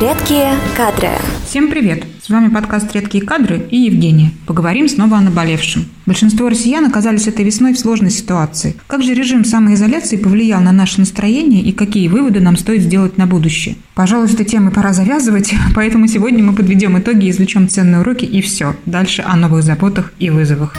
[0.00, 1.10] Редкие кадры.
[1.44, 2.04] Всем привет!
[2.22, 4.30] С вами подкаст «Редкие кадры» и Евгения.
[4.46, 5.84] Поговорим снова о наболевшем.
[6.06, 8.76] Большинство россиян оказались этой весной в сложной ситуации.
[8.86, 13.26] Как же режим самоизоляции повлиял на наше настроение и какие выводы нам стоит сделать на
[13.26, 13.76] будущее?
[13.94, 18.40] Пожалуй, с этой темой пора завязывать, поэтому сегодня мы подведем итоги, извлечем ценные уроки и
[18.40, 18.76] все.
[18.86, 20.78] Дальше о новых заботах и вызовах.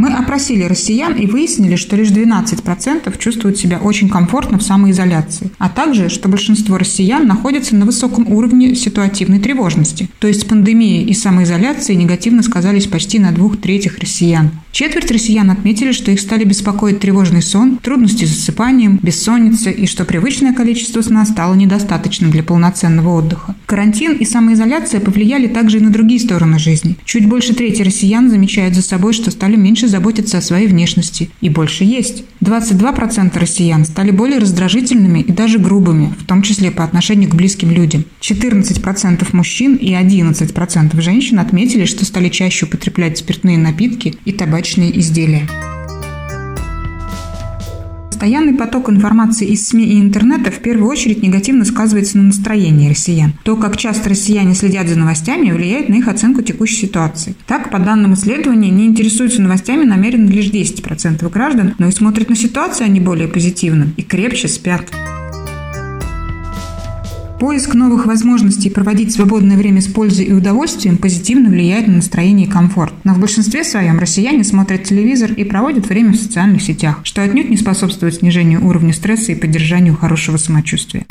[0.00, 5.68] Мы опросили россиян и выяснили, что лишь 12% чувствуют себя очень комфортно в самоизоляции, а
[5.68, 10.08] также, что большинство россиян находятся на высоком уровне ситуативной тревожности.
[10.18, 14.52] То есть пандемия и самоизоляция негативно сказались почти на двух третьих россиян.
[14.72, 20.06] Четверть россиян отметили, что их стали беспокоить тревожный сон, трудности с засыпанием, бессонница и что
[20.06, 23.54] привычное количество сна стало недостаточным для полноценного отдыха.
[23.70, 26.96] Карантин и самоизоляция повлияли также и на другие стороны жизни.
[27.04, 31.48] Чуть больше трети россиян замечают за собой, что стали меньше заботиться о своей внешности и
[31.48, 32.24] больше есть.
[32.42, 37.70] 22% россиян стали более раздражительными и даже грубыми, в том числе по отношению к близким
[37.70, 38.04] людям.
[38.20, 45.46] 14% мужчин и 11% женщин отметили, что стали чаще употреблять спиртные напитки и табачные изделия.
[48.20, 53.32] Постоянный поток информации из СМИ и интернета в первую очередь негативно сказывается на настроении россиян.
[53.44, 57.34] То, как часто россияне следят за новостями, влияет на их оценку текущей ситуации.
[57.46, 62.36] Так, по данным исследования, не интересуются новостями намеренно лишь 10% граждан, но и смотрят на
[62.36, 64.82] ситуацию они более позитивно и крепче спят.
[67.40, 72.50] Поиск новых возможностей проводить свободное время с пользой и удовольствием позитивно влияет на настроение и
[72.50, 72.92] комфорт.
[73.02, 77.48] Но в большинстве своем россияне смотрят телевизор и проводят время в социальных сетях, что отнюдь
[77.48, 81.06] не способствует снижению уровня стресса и поддержанию хорошего самочувствия.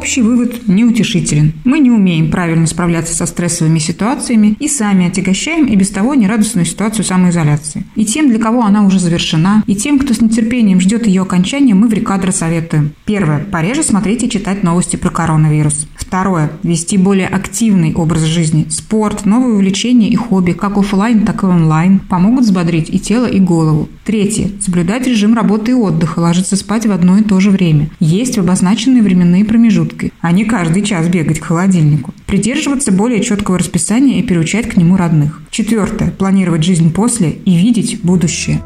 [0.00, 1.52] Общий вывод неутешителен.
[1.64, 6.64] Мы не умеем правильно справляться со стрессовыми ситуациями и сами отягощаем и без того нерадостную
[6.64, 7.84] ситуацию самоизоляции.
[7.96, 11.74] И тем, для кого она уже завершена, и тем, кто с нетерпением ждет ее окончания,
[11.74, 12.94] мы в Рекадро советуем.
[13.04, 13.40] Первое.
[13.40, 15.86] Пореже смотреть и читать новости про коронавирус.
[16.10, 16.50] Второе.
[16.64, 18.66] Вести более активный образ жизни.
[18.68, 23.38] Спорт, новые увлечения и хобби, как офлайн, так и онлайн, помогут взбодрить и тело, и
[23.38, 23.88] голову.
[24.04, 24.50] Третье.
[24.60, 27.90] Соблюдать режим работы и отдыха, ложиться спать в одно и то же время.
[28.00, 32.12] Есть в обозначенные временные промежутки, а не каждый час бегать к холодильнику.
[32.26, 35.40] Придерживаться более четкого расписания и переучать к нему родных.
[35.52, 36.10] Четвертое.
[36.10, 38.60] Планировать жизнь после и видеть будущее.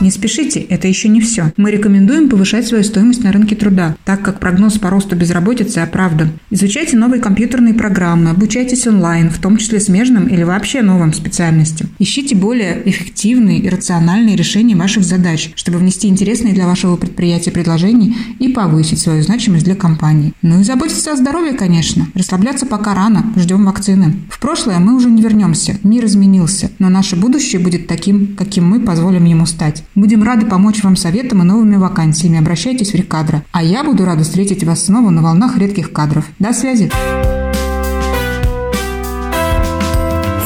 [0.00, 1.52] Не спешите, это еще не все.
[1.56, 6.32] Мы рекомендуем повышать свою стоимость на рынке труда, так как прогноз по росту безработицы оправдан.
[6.50, 11.88] Изучайте новые компьютерные программы, обучайтесь онлайн, в том числе смежным или вообще новым специальностям.
[11.98, 18.14] Ищите более эффективные и рациональные решения ваших задач, чтобы внести интересные для вашего предприятия предложения
[18.40, 20.32] и повысить свою значимость для компании.
[20.42, 22.08] Ну и заботиться о здоровье, конечно.
[22.14, 24.16] Расслабляться пока рано, ждем вакцины.
[24.28, 28.80] В прошлое мы уже не вернемся, мир изменился, но наше будущее будет таким, каким мы
[28.80, 29.83] позволим ему стать.
[29.94, 32.38] Будем рады помочь вам советом и новыми вакансиями.
[32.38, 33.42] Обращайтесь в Рекадро.
[33.52, 36.26] А я буду рада встретить вас снова на волнах редких кадров.
[36.38, 36.90] До связи!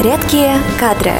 [0.01, 1.13] Редкие кадры.